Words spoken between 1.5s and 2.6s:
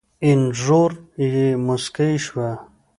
موسکۍ شوه.